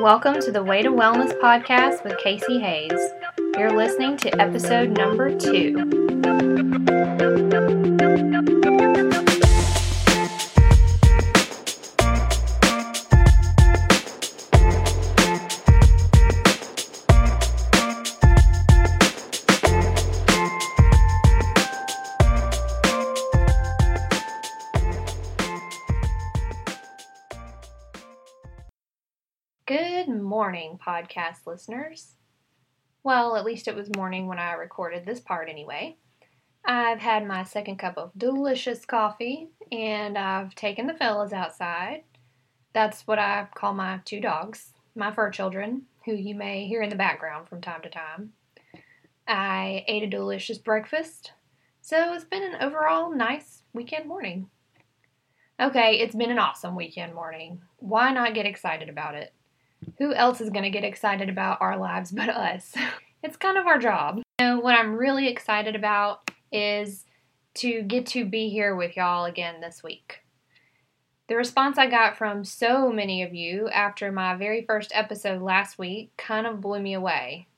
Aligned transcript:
Welcome 0.00 0.40
to 0.42 0.52
the 0.52 0.62
Way 0.62 0.82
to 0.82 0.90
Wellness 0.90 1.32
podcast 1.40 2.04
with 2.04 2.18
Casey 2.18 2.60
Hayes. 2.60 2.92
You're 3.56 3.76
listening 3.76 4.16
to 4.18 4.40
episode 4.40 4.90
number 4.90 5.34
two. 5.34 6.94
Podcast 30.86 31.46
listeners. 31.46 32.14
Well, 33.02 33.36
at 33.36 33.44
least 33.44 33.68
it 33.68 33.74
was 33.74 33.94
morning 33.96 34.26
when 34.26 34.38
I 34.38 34.52
recorded 34.52 35.04
this 35.04 35.20
part 35.20 35.48
anyway. 35.48 35.96
I've 36.64 36.98
had 36.98 37.26
my 37.26 37.44
second 37.44 37.76
cup 37.76 37.96
of 37.96 38.10
delicious 38.16 38.84
coffee 38.84 39.48
and 39.70 40.18
I've 40.18 40.54
taken 40.54 40.86
the 40.86 40.94
fellas 40.94 41.32
outside. 41.32 42.02
That's 42.72 43.06
what 43.06 43.18
I 43.18 43.46
call 43.54 43.74
my 43.74 44.00
two 44.04 44.20
dogs, 44.20 44.72
my 44.94 45.14
fur 45.14 45.30
children, 45.30 45.82
who 46.04 46.14
you 46.14 46.34
may 46.34 46.66
hear 46.66 46.82
in 46.82 46.90
the 46.90 46.96
background 46.96 47.48
from 47.48 47.60
time 47.60 47.82
to 47.82 47.88
time. 47.88 48.32
I 49.28 49.84
ate 49.86 50.02
a 50.02 50.08
delicious 50.08 50.58
breakfast, 50.58 51.32
so 51.80 52.12
it's 52.14 52.24
been 52.24 52.42
an 52.42 52.60
overall 52.60 53.14
nice 53.14 53.62
weekend 53.72 54.06
morning. 54.06 54.50
Okay, 55.58 56.00
it's 56.00 56.14
been 56.14 56.30
an 56.30 56.38
awesome 56.38 56.74
weekend 56.74 57.14
morning. 57.14 57.62
Why 57.78 58.12
not 58.12 58.34
get 58.34 58.44
excited 58.44 58.88
about 58.88 59.14
it? 59.14 59.32
Who 59.98 60.12
else 60.14 60.40
is 60.40 60.50
going 60.50 60.64
to 60.64 60.70
get 60.70 60.84
excited 60.84 61.28
about 61.28 61.60
our 61.60 61.76
lives 61.76 62.12
but 62.12 62.28
us? 62.28 62.74
It's 63.22 63.36
kind 63.36 63.58
of 63.58 63.66
our 63.66 63.78
job. 63.78 64.22
Know, 64.38 64.60
what 64.60 64.78
I'm 64.78 64.94
really 64.94 65.26
excited 65.26 65.74
about 65.74 66.30
is 66.52 67.04
to 67.54 67.82
get 67.82 68.06
to 68.08 68.24
be 68.24 68.50
here 68.50 68.76
with 68.76 68.96
y'all 68.96 69.24
again 69.24 69.60
this 69.60 69.82
week. 69.82 70.20
The 71.28 71.34
response 71.34 71.76
I 71.76 71.88
got 71.88 72.16
from 72.16 72.44
so 72.44 72.92
many 72.92 73.24
of 73.24 73.34
you 73.34 73.68
after 73.70 74.12
my 74.12 74.36
very 74.36 74.64
first 74.64 74.92
episode 74.94 75.42
last 75.42 75.76
week 75.76 76.12
kind 76.16 76.46
of 76.46 76.60
blew 76.60 76.78
me 76.78 76.94
away. 76.94 77.48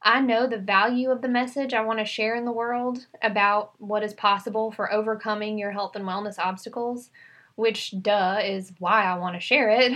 I 0.00 0.20
know 0.20 0.46
the 0.46 0.58
value 0.58 1.10
of 1.10 1.22
the 1.22 1.28
message 1.28 1.74
I 1.74 1.80
want 1.80 1.98
to 1.98 2.04
share 2.04 2.36
in 2.36 2.44
the 2.44 2.52
world 2.52 3.06
about 3.20 3.72
what 3.78 4.04
is 4.04 4.14
possible 4.14 4.70
for 4.70 4.92
overcoming 4.92 5.58
your 5.58 5.72
health 5.72 5.96
and 5.96 6.04
wellness 6.04 6.38
obstacles 6.38 7.10
which, 7.58 7.92
duh, 8.00 8.38
is 8.40 8.72
why 8.78 9.02
I 9.02 9.18
want 9.18 9.34
to 9.34 9.40
share 9.40 9.68
it. 9.68 9.92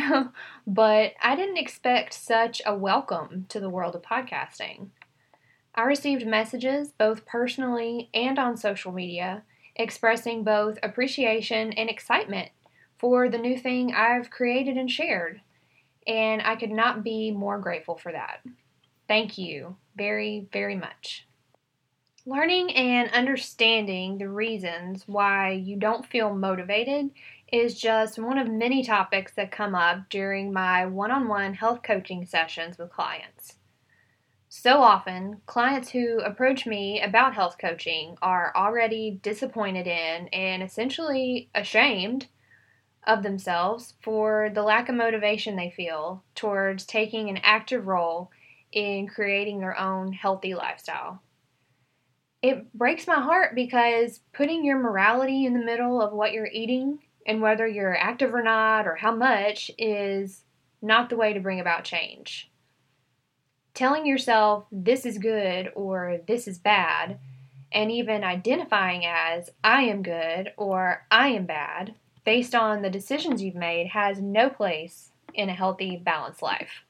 but 0.67 1.13
I 1.23 1.37
didn't 1.37 1.59
expect 1.59 2.13
such 2.13 2.61
a 2.67 2.75
welcome 2.75 3.47
to 3.51 3.61
the 3.61 3.71
world 3.71 3.95
of 3.95 4.03
podcasting. 4.03 4.89
I 5.73 5.83
received 5.83 6.27
messages, 6.27 6.91
both 6.91 7.25
personally 7.25 8.11
and 8.13 8.37
on 8.37 8.57
social 8.57 8.91
media, 8.91 9.45
expressing 9.77 10.43
both 10.43 10.77
appreciation 10.83 11.73
and 11.75 11.89
excitement 11.89 12.49
for 12.99 13.29
the 13.29 13.39
new 13.39 13.57
thing 13.57 13.95
I've 13.95 14.29
created 14.29 14.77
and 14.77 14.91
shared. 14.91 15.41
And 16.05 16.43
I 16.43 16.57
could 16.57 16.73
not 16.73 17.05
be 17.05 17.31
more 17.31 17.61
grateful 17.61 17.97
for 17.97 18.11
that. 18.11 18.41
Thank 19.07 19.39
you 19.39 19.77
very, 19.95 20.49
very 20.53 20.75
much. 20.75 21.29
Learning 22.27 22.73
and 22.75 23.11
understanding 23.11 24.19
the 24.19 24.29
reasons 24.29 25.05
why 25.07 25.51
you 25.51 25.77
don't 25.77 26.07
feel 26.07 26.35
motivated 26.35 27.11
is 27.53 27.79
just 27.79 28.19
one 28.19 28.39
of 28.39 28.49
many 28.49 28.83
topics 28.83 29.33
that 29.35 29.53
come 29.53 29.75
up 29.75 30.09
during 30.09 30.53
my 30.53 30.87
one 30.87 31.11
on 31.11 31.29
one 31.29 31.53
health 31.53 31.83
coaching 31.83 32.25
sessions 32.25 32.79
with 32.79 32.91
clients. 32.91 33.57
So 34.49 34.83
often, 34.83 35.43
clients 35.47 35.91
who 35.91 36.21
approach 36.21 36.67
me 36.67 37.01
about 37.01 37.35
health 37.35 37.57
coaching 37.59 38.17
are 38.23 38.53
already 38.57 39.19
disappointed 39.23 39.87
in 39.87 40.29
and 40.29 40.63
essentially 40.63 41.51
ashamed 41.55 42.27
of 43.07 43.23
themselves 43.23 43.95
for 44.03 44.51
the 44.55 44.63
lack 44.63 44.89
of 44.89 44.95
motivation 44.95 45.57
they 45.57 45.71
feel 45.71 46.23
towards 46.35 46.85
taking 46.85 47.29
an 47.29 47.39
active 47.43 47.87
role 47.87 48.31
in 48.73 49.07
creating 49.07 49.61
their 49.61 49.79
own 49.79 50.13
healthy 50.13 50.55
lifestyle. 50.55 51.23
It 52.41 52.73
breaks 52.73 53.07
my 53.07 53.21
heart 53.21 53.55
because 53.55 54.21
putting 54.33 54.65
your 54.65 54.79
morality 54.79 55.45
in 55.45 55.55
the 55.55 55.65
middle 55.65 56.01
of 56.01 56.13
what 56.13 56.33
you're 56.33 56.47
eating 56.47 56.99
and 57.27 57.41
whether 57.41 57.67
you're 57.67 57.97
active 57.97 58.35
or 58.35 58.43
not 58.43 58.87
or 58.87 58.97
how 58.97 59.15
much 59.15 59.71
is 59.79 60.43
not 60.81 61.09
the 61.09 61.17
way 61.17 61.33
to 61.33 61.41
bring 61.41 61.61
about 61.61 61.85
change. 61.85 62.51
Telling 63.75 64.07
yourself 64.07 64.67
this 64.71 65.07
is 65.07 65.19
good 65.19 65.71
or 65.75 66.19
this 66.27 66.47
is 66.47 66.59
bad, 66.59 67.19
and 67.73 67.91
even 67.91 68.23
identifying 68.23 69.07
as 69.07 69.51
I 69.65 69.83
am 69.83 70.03
good 70.03 70.53
or 70.57 71.07
I 71.11 71.29
am 71.29 71.47
bad 71.47 71.95
based 72.25 72.55
on 72.55 72.83
the 72.83 72.91
decisions 72.91 73.43
you've 73.43 73.55
made 73.55 73.89
has 73.89 74.21
no 74.21 74.51
place 74.51 75.11
in 75.35 75.49
a 75.49 75.55
healthy, 75.55 75.97
balanced 75.97 76.43
life. 76.43 76.83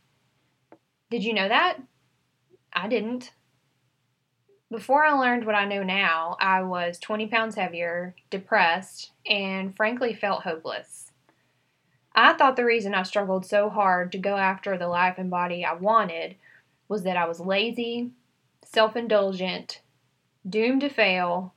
Did 1.10 1.24
you 1.24 1.34
know 1.34 1.48
that? 1.48 1.78
I 2.72 2.88
didn't. 2.88 3.30
Before 4.72 5.04
I 5.04 5.12
learned 5.12 5.44
what 5.44 5.54
I 5.54 5.66
know 5.66 5.82
now, 5.82 6.38
I 6.40 6.62
was 6.62 6.98
20 6.98 7.26
pounds 7.26 7.56
heavier, 7.56 8.14
depressed, 8.30 9.10
and 9.26 9.76
frankly 9.76 10.14
felt 10.14 10.44
hopeless. 10.44 11.12
I 12.14 12.32
thought 12.32 12.56
the 12.56 12.64
reason 12.64 12.94
I 12.94 13.02
struggled 13.02 13.44
so 13.44 13.68
hard 13.68 14.12
to 14.12 14.18
go 14.18 14.38
after 14.38 14.78
the 14.78 14.88
life 14.88 15.16
and 15.18 15.28
body 15.28 15.62
I 15.62 15.74
wanted 15.74 16.36
was 16.88 17.02
that 17.02 17.18
I 17.18 17.26
was 17.26 17.38
lazy, 17.38 18.12
self 18.64 18.96
indulgent, 18.96 19.82
doomed 20.48 20.80
to 20.80 20.88
fail, 20.88 21.52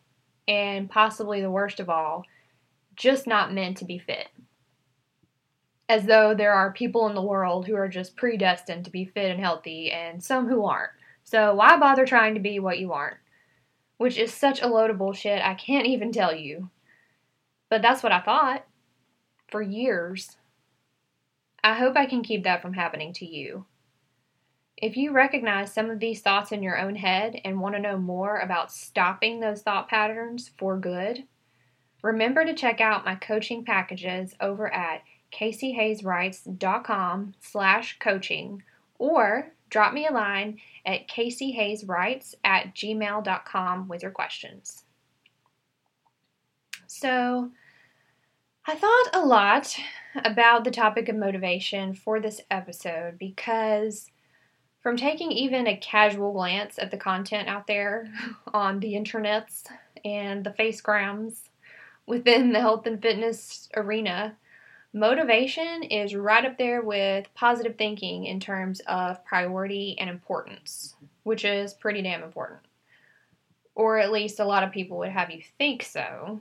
and 0.45 0.89
possibly 0.89 1.39
the 1.39 1.49
worst 1.49 1.79
of 1.79 1.89
all, 1.89 2.25
just 2.97 3.27
not 3.27 3.53
meant 3.53 3.77
to 3.77 3.85
be 3.85 3.97
fit. 3.97 4.27
As 5.87 6.03
though 6.03 6.35
there 6.35 6.51
are 6.51 6.73
people 6.73 7.07
in 7.07 7.15
the 7.15 7.21
world 7.21 7.65
who 7.65 7.75
are 7.75 7.87
just 7.87 8.17
predestined 8.17 8.83
to 8.83 8.91
be 8.91 9.05
fit 9.05 9.31
and 9.31 9.39
healthy, 9.39 9.89
and 9.89 10.21
some 10.21 10.49
who 10.49 10.65
aren't. 10.65 10.91
So 11.25 11.53
why 11.55 11.75
bother 11.77 12.05
trying 12.05 12.35
to 12.35 12.39
be 12.39 12.59
what 12.59 12.79
you 12.79 12.93
aren't? 12.93 13.17
Which 13.97 14.17
is 14.17 14.33
such 14.33 14.61
a 14.61 14.67
load 14.67 14.89
of 14.89 14.97
bullshit, 14.97 15.43
I 15.43 15.55
can't 15.55 15.87
even 15.87 16.13
tell 16.13 16.33
you. 16.33 16.69
But 17.69 17.81
that's 17.81 18.03
what 18.03 18.13
I 18.13 18.21
thought 18.21 18.65
for 19.49 19.61
years. 19.61 20.37
I 21.63 21.73
hope 21.73 21.97
I 21.97 22.05
can 22.05 22.23
keep 22.23 22.43
that 22.43 22.61
from 22.61 22.73
happening 22.73 23.11
to 23.13 23.25
you. 23.25 23.65
If 24.77 24.97
you 24.97 25.11
recognize 25.11 25.73
some 25.73 25.89
of 25.89 25.99
these 25.99 26.21
thoughts 26.21 26.51
in 26.51 26.61
your 26.61 26.77
own 26.77 26.95
head 26.95 27.41
and 27.43 27.59
want 27.59 27.75
to 27.75 27.81
know 27.81 27.97
more 27.97 28.39
about 28.39 28.71
stopping 28.71 29.39
those 29.39 29.61
thought 29.61 29.89
patterns 29.89 30.51
for 30.57 30.77
good, 30.77 31.23
remember 32.03 32.45
to 32.45 32.53
check 32.53 32.81
out 32.81 33.05
my 33.05 33.15
coaching 33.15 33.65
packages 33.65 34.35
over 34.39 34.71
at 34.71 35.01
caseyhayeswrites.com 35.33 37.33
slash 37.39 37.97
coaching 37.99 38.61
or 38.99 39.51
drop 39.75 39.93
me 39.93 40.07
a 40.07 40.11
line 40.11 40.57
at 40.85 41.05
caseyhayeswrites 41.09 42.33
at 42.45 42.73
gmail.com 42.73 43.89
with 43.89 44.01
your 44.01 44.11
questions. 44.11 44.85
So, 46.87 47.51
I 48.65 48.75
thought 48.75 49.09
a 49.11 49.25
lot 49.25 49.77
about 50.23 50.63
the 50.63 50.71
topic 50.71 51.09
of 51.09 51.17
motivation 51.17 51.93
for 51.93 52.21
this 52.21 52.39
episode 52.49 53.19
because 53.19 54.09
from 54.79 54.95
taking 54.95 55.33
even 55.33 55.67
a 55.67 55.75
casual 55.75 56.31
glance 56.31 56.79
at 56.79 56.89
the 56.89 56.95
content 56.95 57.49
out 57.49 57.67
there 57.67 58.07
on 58.53 58.79
the 58.79 58.93
internets 58.93 59.65
and 60.05 60.45
the 60.45 60.51
facegrams 60.51 61.49
within 62.05 62.53
the 62.53 62.61
health 62.61 62.87
and 62.87 63.01
fitness 63.01 63.67
arena, 63.75 64.37
Motivation 64.95 65.83
is 65.83 66.15
right 66.15 66.45
up 66.45 66.57
there 66.57 66.81
with 66.81 67.27
positive 67.33 67.75
thinking 67.77 68.27
in 68.27 68.39
terms 68.39 68.79
of 68.87 69.25
priority 69.25 69.93
and 69.99 70.09
importance, 70.09 70.95
which 71.23 71.43
is 71.43 71.73
pretty 71.73 72.01
damn 72.01 72.23
important. 72.23 72.61
Or 73.75 73.99
at 73.99 74.13
least 74.13 74.39
a 74.39 74.45
lot 74.45 74.63
of 74.63 74.71
people 74.71 74.97
would 74.99 75.09
have 75.09 75.29
you 75.29 75.41
think 75.57 75.83
so. 75.83 76.39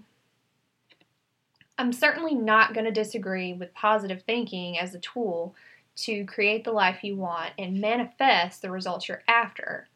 I'm 1.79 1.93
certainly 1.93 2.37
not 2.37 2.75
going 2.75 2.85
to 2.85 2.93
disagree 2.93 3.55
with 3.55 3.75
positive 3.75 4.23
thinking 4.23 4.79
as 4.79 4.95
a 4.95 5.01
tool 5.01 5.57
to 5.97 6.25
create 6.25 6.63
the 6.63 6.71
life 6.71 7.03
you 7.03 7.17
want 7.17 7.55
and 7.59 7.81
manifest 7.81 8.63
the 8.63 8.71
results 8.71 9.09
you're 9.09 9.25
after. 9.27 9.89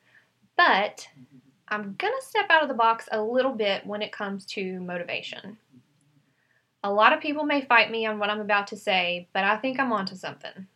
But 0.57 1.09
I'm 1.69 1.95
going 1.97 2.13
to 2.13 2.27
step 2.27 2.47
out 2.51 2.65
of 2.65 2.69
the 2.69 2.75
box 2.75 3.09
a 3.13 3.23
little 3.23 3.53
bit 3.53 3.87
when 3.87 4.03
it 4.03 4.11
comes 4.11 4.45
to 4.47 4.81
motivation. 4.81 5.59
A 6.85 6.93
lot 6.93 7.13
of 7.13 7.21
people 7.21 7.45
may 7.45 7.63
fight 7.63 7.91
me 7.91 8.07
on 8.07 8.19
what 8.19 8.31
I'm 8.31 8.41
about 8.41 8.69
to 8.69 8.77
say, 8.77 9.29
but 9.33 9.45
I 9.45 9.57
think 9.57 9.81
I'm 9.81 9.93
onto 9.93 10.15
something. 10.15 10.67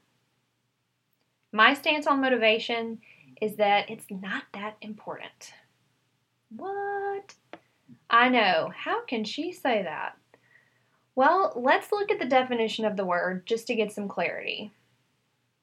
My 1.52 1.74
stance 1.74 2.06
on 2.06 2.20
motivation 2.20 2.98
is 3.40 3.56
that 3.56 3.90
it's 3.90 4.06
not 4.10 4.44
that 4.54 4.76
important. 4.80 5.52
What? 6.56 7.34
I 8.10 8.28
know. 8.28 8.72
How 8.74 9.04
can 9.04 9.24
she 9.24 9.52
say 9.52 9.82
that? 9.82 10.16
Well, 11.14 11.52
let's 11.56 11.92
look 11.92 12.10
at 12.10 12.18
the 12.18 12.24
definition 12.24 12.84
of 12.84 12.96
the 12.96 13.04
word 13.04 13.46
just 13.46 13.66
to 13.66 13.74
get 13.74 13.92
some 13.92 14.08
clarity. 14.08 14.72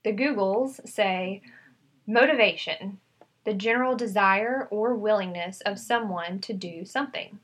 The 0.04 0.14
Googles 0.14 0.88
say 0.88 1.42
motivation, 2.08 3.00
the 3.46 3.54
general 3.54 3.96
desire 3.96 4.68
or 4.72 4.96
willingness 4.96 5.62
of 5.62 5.80
someone 5.80 6.40
to 6.42 6.54
do 6.54 6.86
something. 6.86 7.40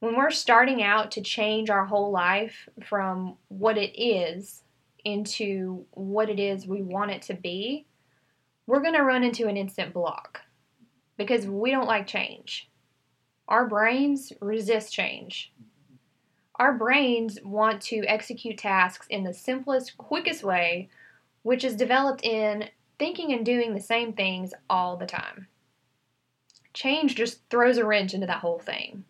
When 0.00 0.16
we're 0.16 0.30
starting 0.30 0.82
out 0.82 1.10
to 1.12 1.22
change 1.22 1.70
our 1.70 1.86
whole 1.86 2.10
life 2.10 2.68
from 2.84 3.36
what 3.48 3.78
it 3.78 3.98
is 3.98 4.62
into 5.04 5.86
what 5.92 6.28
it 6.28 6.38
is 6.38 6.66
we 6.66 6.82
want 6.82 7.12
it 7.12 7.22
to 7.22 7.34
be, 7.34 7.86
we're 8.66 8.82
going 8.82 8.94
to 8.94 9.02
run 9.02 9.24
into 9.24 9.48
an 9.48 9.56
instant 9.56 9.94
block 9.94 10.40
because 11.16 11.46
we 11.46 11.70
don't 11.70 11.86
like 11.86 12.06
change. 12.06 12.68
Our 13.48 13.66
brains 13.68 14.32
resist 14.40 14.92
change. 14.92 15.52
Our 16.56 16.74
brains 16.74 17.38
want 17.44 17.80
to 17.82 18.04
execute 18.06 18.58
tasks 18.58 19.06
in 19.08 19.24
the 19.24 19.32
simplest, 19.32 19.96
quickest 19.96 20.42
way, 20.42 20.90
which 21.42 21.64
is 21.64 21.76
developed 21.76 22.24
in 22.24 22.68
thinking 22.98 23.32
and 23.32 23.46
doing 23.46 23.74
the 23.74 23.80
same 23.80 24.12
things 24.12 24.52
all 24.68 24.96
the 24.96 25.06
time. 25.06 25.48
Change 26.74 27.14
just 27.14 27.48
throws 27.48 27.78
a 27.78 27.84
wrench 27.84 28.14
into 28.14 28.26
that 28.26 28.40
whole 28.40 28.58
thing. 28.58 29.04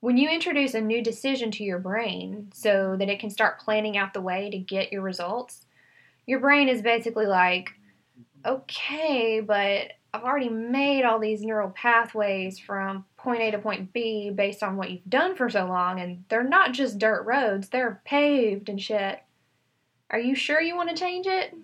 When 0.00 0.16
you 0.16 0.30
introduce 0.30 0.72
a 0.72 0.80
new 0.80 1.02
decision 1.02 1.50
to 1.52 1.64
your 1.64 1.78
brain 1.78 2.50
so 2.54 2.96
that 2.98 3.10
it 3.10 3.20
can 3.20 3.28
start 3.28 3.60
planning 3.60 3.98
out 3.98 4.14
the 4.14 4.22
way 4.22 4.48
to 4.48 4.58
get 4.58 4.90
your 4.90 5.02
results, 5.02 5.66
your 6.26 6.40
brain 6.40 6.70
is 6.70 6.80
basically 6.80 7.26
like, 7.26 7.70
okay, 8.46 9.40
but 9.40 9.92
I've 10.14 10.24
already 10.24 10.48
made 10.48 11.04
all 11.04 11.18
these 11.18 11.42
neural 11.42 11.68
pathways 11.68 12.58
from 12.58 13.04
point 13.18 13.42
A 13.42 13.50
to 13.50 13.58
point 13.58 13.92
B 13.92 14.30
based 14.30 14.62
on 14.62 14.78
what 14.78 14.90
you've 14.90 15.08
done 15.08 15.36
for 15.36 15.50
so 15.50 15.66
long, 15.66 16.00
and 16.00 16.24
they're 16.30 16.42
not 16.42 16.72
just 16.72 16.98
dirt 16.98 17.24
roads, 17.26 17.68
they're 17.68 18.00
paved 18.06 18.70
and 18.70 18.80
shit. 18.80 19.22
Are 20.08 20.18
you 20.18 20.34
sure 20.34 20.62
you 20.62 20.76
want 20.76 20.88
to 20.88 20.96
change 20.96 21.26
it? 21.26 21.54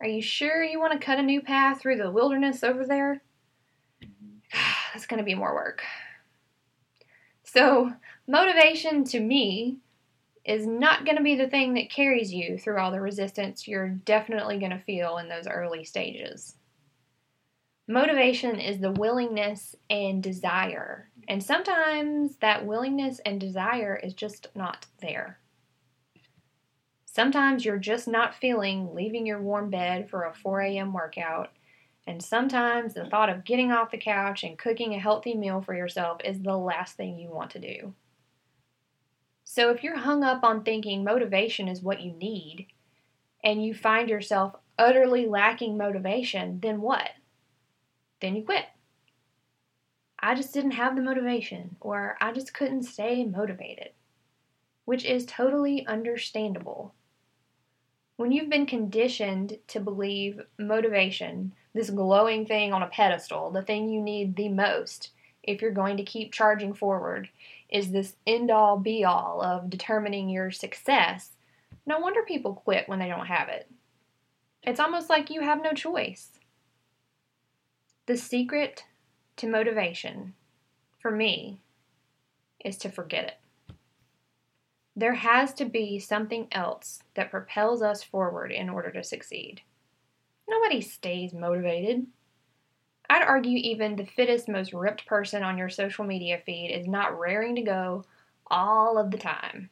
Are 0.00 0.06
you 0.06 0.22
sure 0.22 0.62
you 0.62 0.78
want 0.78 0.92
to 0.92 1.04
cut 1.04 1.18
a 1.18 1.22
new 1.22 1.40
path 1.40 1.80
through 1.80 1.96
the 1.96 2.12
wilderness 2.12 2.62
over 2.62 2.86
there? 2.86 3.22
That's 4.94 5.06
going 5.06 5.18
to 5.18 5.24
be 5.24 5.34
more 5.34 5.52
work. 5.52 5.82
So, 7.46 7.92
motivation 8.26 9.04
to 9.04 9.20
me 9.20 9.78
is 10.44 10.66
not 10.66 11.04
going 11.04 11.16
to 11.16 11.22
be 11.22 11.36
the 11.36 11.48
thing 11.48 11.74
that 11.74 11.90
carries 11.90 12.32
you 12.32 12.58
through 12.58 12.78
all 12.78 12.90
the 12.90 13.00
resistance 13.00 13.66
you're 13.66 13.88
definitely 13.88 14.58
going 14.58 14.72
to 14.72 14.78
feel 14.78 15.18
in 15.18 15.28
those 15.28 15.46
early 15.46 15.84
stages. 15.84 16.56
Motivation 17.88 18.58
is 18.58 18.80
the 18.80 18.90
willingness 18.90 19.76
and 19.88 20.22
desire, 20.22 21.08
and 21.28 21.42
sometimes 21.42 22.36
that 22.38 22.66
willingness 22.66 23.20
and 23.24 23.40
desire 23.40 23.94
is 24.02 24.12
just 24.12 24.48
not 24.56 24.86
there. 25.00 25.38
Sometimes 27.04 27.64
you're 27.64 27.78
just 27.78 28.08
not 28.08 28.34
feeling 28.34 28.92
leaving 28.92 29.24
your 29.24 29.40
warm 29.40 29.70
bed 29.70 30.10
for 30.10 30.24
a 30.24 30.34
4 30.34 30.62
a.m. 30.62 30.92
workout, 30.92 31.50
and 32.06 32.22
sometimes 32.22 32.94
the 32.94 33.06
thought 33.06 33.28
of 33.28 33.44
getting 33.44 33.72
off 33.72 33.90
the 33.90 33.98
couch 33.98 34.44
and 34.44 34.58
cooking 34.58 34.94
a 34.94 34.98
healthy 34.98 35.34
meal 35.34 35.60
for 35.60 35.74
yourself 35.74 36.20
is 36.24 36.40
the 36.40 36.56
last 36.56 36.96
thing 36.96 37.18
you 37.18 37.30
want 37.30 37.50
to 37.50 37.58
do. 37.58 37.94
So 39.44 39.70
if 39.70 39.82
you're 39.82 39.98
hung 39.98 40.24
up 40.24 40.44
on 40.44 40.62
thinking 40.62 41.04
motivation 41.04 41.68
is 41.68 41.82
what 41.82 42.00
you 42.00 42.12
need, 42.12 42.66
and 43.44 43.64
you 43.64 43.74
find 43.74 44.08
yourself 44.08 44.56
utterly 44.78 45.26
lacking 45.26 45.76
motivation, 45.76 46.60
then 46.60 46.80
what? 46.80 47.10
then 48.20 48.36
you 48.36 48.44
quit. 48.44 48.66
I 50.18 50.34
just 50.34 50.54
didn't 50.54 50.72
have 50.72 50.96
the 50.96 51.02
motivation, 51.02 51.76
or 51.80 52.16
I 52.20 52.32
just 52.32 52.54
couldn't 52.54 52.84
stay 52.84 53.24
motivated, 53.24 53.90
which 54.84 55.04
is 55.04 55.26
totally 55.26 55.86
understandable. 55.86 56.94
When 58.16 58.32
you've 58.32 58.48
been 58.48 58.66
conditioned 58.66 59.58
to 59.68 59.80
believe 59.80 60.40
motivation, 60.58 61.52
this 61.74 61.90
glowing 61.90 62.46
thing 62.46 62.72
on 62.72 62.82
a 62.82 62.88
pedestal, 62.88 63.50
the 63.50 63.62
thing 63.62 63.88
you 63.88 64.00
need 64.00 64.36
the 64.36 64.48
most 64.48 65.10
if 65.42 65.62
you're 65.62 65.70
going 65.70 65.96
to 65.96 66.02
keep 66.02 66.32
charging 66.32 66.74
forward, 66.74 67.28
is 67.68 67.90
this 67.90 68.16
end 68.26 68.50
all 68.50 68.78
be 68.78 69.04
all 69.04 69.40
of 69.42 69.70
determining 69.70 70.28
your 70.28 70.50
success, 70.50 71.32
no 71.86 71.98
wonder 71.98 72.22
people 72.22 72.54
quit 72.54 72.88
when 72.88 72.98
they 72.98 73.08
don't 73.08 73.26
have 73.26 73.48
it. 73.48 73.70
It's 74.62 74.80
almost 74.80 75.08
like 75.08 75.30
you 75.30 75.42
have 75.42 75.62
no 75.62 75.72
choice. 75.72 76.30
The 78.06 78.16
secret 78.16 78.84
to 79.36 79.46
motivation, 79.46 80.34
for 80.98 81.10
me, 81.10 81.60
is 82.64 82.76
to 82.78 82.88
forget 82.88 83.24
it. 83.24 83.38
There 84.96 85.14
has 85.14 85.52
to 85.54 85.66
be 85.66 85.98
something 85.98 86.48
else 86.50 87.02
that 87.14 87.30
propels 87.30 87.82
us 87.82 88.02
forward 88.02 88.50
in 88.50 88.70
order 88.70 88.90
to 88.92 89.04
succeed. 89.04 89.60
Nobody 90.48 90.80
stays 90.80 91.34
motivated. 91.34 92.06
I'd 93.10 93.22
argue 93.22 93.58
even 93.58 93.96
the 93.96 94.06
fittest, 94.06 94.48
most 94.48 94.72
ripped 94.72 95.06
person 95.06 95.42
on 95.42 95.58
your 95.58 95.68
social 95.68 96.06
media 96.06 96.40
feed 96.44 96.70
is 96.70 96.86
not 96.86 97.18
raring 97.18 97.56
to 97.56 97.62
go 97.62 98.04
all 98.46 98.96
of 98.96 99.10
the 99.10 99.18
time. 99.18 99.68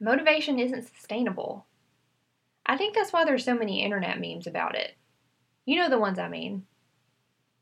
Motivation 0.00 0.58
isn't 0.58 0.88
sustainable. 0.88 1.66
I 2.64 2.78
think 2.78 2.94
that's 2.94 3.12
why 3.12 3.24
there's 3.24 3.44
so 3.44 3.54
many 3.54 3.84
internet 3.84 4.18
memes 4.18 4.46
about 4.46 4.74
it. 4.74 4.96
You 5.66 5.76
know 5.76 5.90
the 5.90 5.98
ones 5.98 6.18
I 6.18 6.28
mean. 6.28 6.64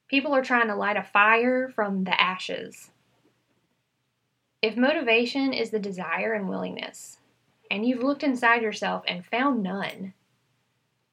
People 0.07 0.35
are 0.35 0.43
trying 0.43 0.69
to 0.69 0.77
light 0.77 0.97
a 0.97 1.03
fire 1.03 1.69
from 1.75 2.05
the 2.05 2.19
ashes. 2.19 2.91
If 4.61 4.77
motivation 4.77 5.53
is 5.53 5.71
the 5.71 5.79
desire 5.79 6.33
and 6.33 6.49
willingness, 6.49 7.19
and 7.71 7.87
you've 7.87 8.03
looked 8.03 8.25
inside 8.25 8.61
yourself 8.61 9.05
and 9.07 9.25
found 9.25 9.63
none, 9.63 10.15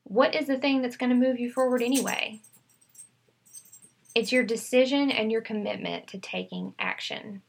what 0.04 0.34
is 0.34 0.48
the 0.48 0.58
thing 0.58 0.82
that's 0.82 0.98
going 0.98 1.12
to 1.12 1.16
move 1.16 1.40
you 1.40 1.52
forward 1.52 1.84
anyway? 1.84 2.42
It's 4.16 4.32
your 4.32 4.44
decision 4.44 5.12
and 5.12 5.32
your 5.32 5.42
commitment 5.42 6.08
to 6.08 6.18
taking 6.18 6.74
action. 6.80 7.44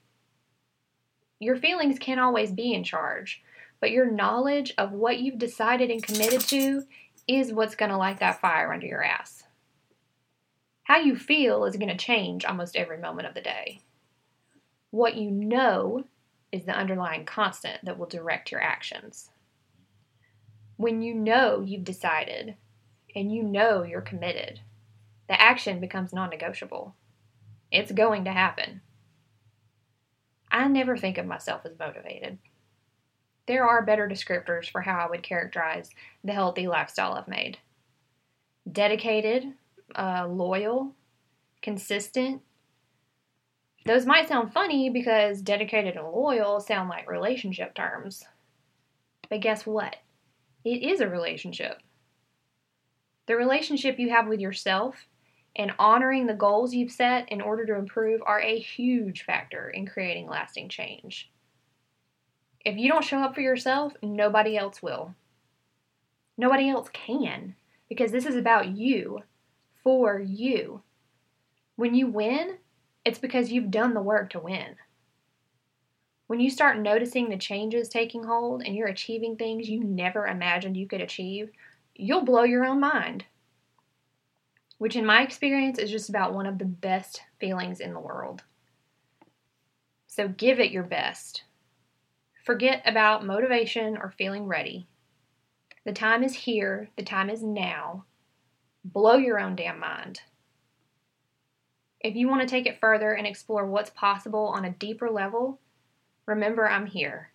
Your 1.38 1.56
feelings 1.56 1.98
can't 1.98 2.20
always 2.20 2.52
be 2.52 2.74
in 2.74 2.84
charge, 2.84 3.42
but 3.80 3.90
your 3.90 4.10
knowledge 4.10 4.74
of 4.76 4.92
what 4.92 5.20
you've 5.20 5.38
decided 5.38 5.90
and 5.90 6.02
committed 6.02 6.42
to 6.42 6.82
is 7.26 7.52
what's 7.52 7.74
going 7.74 7.90
to 7.90 7.96
light 7.96 8.20
that 8.20 8.40
fire 8.40 8.70
under 8.72 8.86
your 8.86 9.02
ass. 9.02 9.44
How 10.82 10.98
you 10.98 11.16
feel 11.16 11.64
is 11.64 11.76
going 11.76 11.88
to 11.88 11.96
change 11.96 12.44
almost 12.44 12.76
every 12.76 12.98
moment 12.98 13.28
of 13.28 13.34
the 13.34 13.40
day. 13.40 13.80
What 14.96 15.18
you 15.18 15.30
know 15.30 16.04
is 16.50 16.64
the 16.64 16.72
underlying 16.72 17.26
constant 17.26 17.84
that 17.84 17.98
will 17.98 18.06
direct 18.06 18.50
your 18.50 18.62
actions. 18.62 19.28
When 20.78 21.02
you 21.02 21.12
know 21.12 21.60
you've 21.60 21.84
decided 21.84 22.54
and 23.14 23.30
you 23.30 23.42
know 23.42 23.82
you're 23.82 24.00
committed, 24.00 24.60
the 25.28 25.38
action 25.38 25.80
becomes 25.80 26.14
non 26.14 26.30
negotiable. 26.30 26.94
It's 27.70 27.92
going 27.92 28.24
to 28.24 28.32
happen. 28.32 28.80
I 30.50 30.66
never 30.66 30.96
think 30.96 31.18
of 31.18 31.26
myself 31.26 31.66
as 31.66 31.78
motivated. 31.78 32.38
There 33.46 33.68
are 33.68 33.84
better 33.84 34.08
descriptors 34.08 34.70
for 34.70 34.80
how 34.80 34.98
I 34.98 35.10
would 35.10 35.22
characterize 35.22 35.90
the 36.24 36.32
healthy 36.32 36.68
lifestyle 36.68 37.12
I've 37.12 37.28
made. 37.28 37.58
Dedicated, 38.72 39.52
uh, 39.94 40.26
loyal, 40.26 40.94
consistent. 41.60 42.40
Those 43.86 44.04
might 44.04 44.28
sound 44.28 44.52
funny 44.52 44.90
because 44.90 45.40
dedicated 45.40 45.96
and 45.96 46.08
loyal 46.08 46.58
sound 46.58 46.88
like 46.88 47.08
relationship 47.08 47.72
terms. 47.72 48.24
But 49.30 49.40
guess 49.40 49.64
what? 49.64 49.94
It 50.64 50.82
is 50.82 51.00
a 51.00 51.08
relationship. 51.08 51.78
The 53.26 53.36
relationship 53.36 54.00
you 54.00 54.10
have 54.10 54.26
with 54.26 54.40
yourself 54.40 55.06
and 55.54 55.72
honoring 55.78 56.26
the 56.26 56.34
goals 56.34 56.74
you've 56.74 56.90
set 56.90 57.30
in 57.30 57.40
order 57.40 57.64
to 57.64 57.76
improve 57.76 58.20
are 58.26 58.40
a 58.40 58.58
huge 58.58 59.22
factor 59.22 59.70
in 59.70 59.86
creating 59.86 60.28
lasting 60.28 60.68
change. 60.68 61.30
If 62.64 62.76
you 62.76 62.88
don't 62.88 63.04
show 63.04 63.18
up 63.18 63.36
for 63.36 63.40
yourself, 63.40 63.92
nobody 64.02 64.56
else 64.58 64.82
will. 64.82 65.14
Nobody 66.36 66.68
else 66.68 66.88
can 66.92 67.54
because 67.88 68.10
this 68.10 68.26
is 68.26 68.34
about 68.34 68.66
you 68.66 69.22
for 69.84 70.18
you. 70.18 70.82
When 71.76 71.94
you 71.94 72.08
win, 72.08 72.58
it's 73.06 73.20
because 73.20 73.52
you've 73.52 73.70
done 73.70 73.94
the 73.94 74.02
work 74.02 74.30
to 74.30 74.40
win. 74.40 74.74
When 76.26 76.40
you 76.40 76.50
start 76.50 76.80
noticing 76.80 77.28
the 77.28 77.38
changes 77.38 77.88
taking 77.88 78.24
hold 78.24 78.62
and 78.64 78.74
you're 78.74 78.88
achieving 78.88 79.36
things 79.36 79.68
you 79.68 79.84
never 79.84 80.26
imagined 80.26 80.76
you 80.76 80.88
could 80.88 81.00
achieve, 81.00 81.50
you'll 81.94 82.24
blow 82.24 82.42
your 82.42 82.64
own 82.64 82.80
mind. 82.80 83.24
Which, 84.78 84.96
in 84.96 85.06
my 85.06 85.22
experience, 85.22 85.78
is 85.78 85.88
just 85.88 86.08
about 86.08 86.34
one 86.34 86.46
of 86.46 86.58
the 86.58 86.64
best 86.64 87.22
feelings 87.38 87.78
in 87.78 87.94
the 87.94 88.00
world. 88.00 88.42
So 90.08 90.26
give 90.26 90.58
it 90.58 90.72
your 90.72 90.82
best. 90.82 91.44
Forget 92.44 92.82
about 92.84 93.24
motivation 93.24 93.96
or 93.96 94.14
feeling 94.18 94.46
ready. 94.46 94.88
The 95.84 95.92
time 95.92 96.24
is 96.24 96.34
here, 96.34 96.88
the 96.96 97.04
time 97.04 97.30
is 97.30 97.44
now, 97.44 98.04
blow 98.84 99.14
your 99.14 99.38
own 99.38 99.54
damn 99.54 99.78
mind. 99.78 100.22
If 102.06 102.14
you 102.14 102.28
want 102.28 102.40
to 102.40 102.46
take 102.46 102.66
it 102.66 102.78
further 102.78 103.14
and 103.14 103.26
explore 103.26 103.66
what's 103.66 103.90
possible 103.90 104.46
on 104.54 104.64
a 104.64 104.70
deeper 104.70 105.10
level, 105.10 105.58
remember 106.24 106.68
I'm 106.68 106.86
here. 106.86 107.32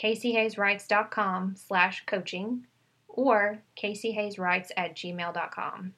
CaseyHayesWrites.com 0.00 1.56
slash 1.56 2.06
coaching 2.06 2.66
or 3.08 3.60
CaseyHayesWrites 3.76 4.68
at 4.76 4.94
gmail.com. 4.94 5.94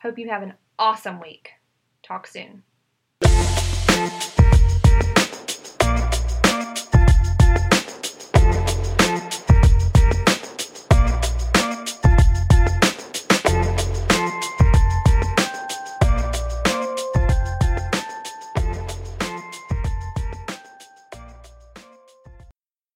Hope 0.00 0.16
you 0.16 0.28
have 0.28 0.42
an 0.42 0.54
awesome 0.78 1.20
week. 1.20 1.50
Talk 2.04 2.28
soon. 2.28 2.62